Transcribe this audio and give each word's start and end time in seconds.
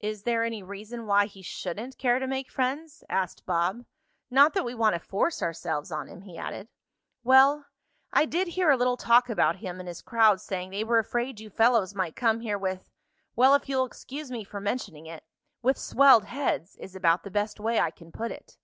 "Is 0.00 0.24
there 0.24 0.44
any 0.44 0.62
reason 0.62 1.06
why 1.06 1.24
he 1.24 1.40
shouldn't 1.40 1.96
care 1.96 2.18
to 2.18 2.26
make 2.26 2.50
friends?" 2.50 3.02
asked 3.08 3.46
Bob. 3.46 3.86
"Not 4.28 4.52
that 4.52 4.62
we 4.62 4.74
want 4.74 4.92
to 4.92 4.98
force 5.00 5.40
ourselves 5.40 5.90
on 5.90 6.06
him," 6.06 6.20
he 6.20 6.36
added. 6.36 6.68
"Well, 7.22 7.64
I 8.12 8.26
did 8.26 8.48
hear 8.48 8.68
a 8.68 8.76
little 8.76 8.98
talk 8.98 9.30
about 9.30 9.60
him 9.60 9.80
and 9.80 9.88
his 9.88 10.02
crowd 10.02 10.42
saying 10.42 10.68
they 10.68 10.84
were 10.84 10.98
afraid 10.98 11.40
you 11.40 11.48
fellows 11.48 11.94
might 11.94 12.14
come 12.14 12.40
here 12.40 12.58
with 12.58 12.90
well, 13.36 13.54
if 13.54 13.66
you'll 13.66 13.86
excuse 13.86 14.30
me 14.30 14.44
for 14.44 14.60
mentioning 14.60 15.06
it 15.06 15.24
with 15.62 15.78
swelled 15.78 16.26
heads, 16.26 16.76
is 16.76 16.94
about 16.94 17.22
the 17.22 17.30
best 17.30 17.58
way 17.58 17.80
I 17.80 17.90
can 17.90 18.12
put 18.12 18.30
it." 18.30 18.58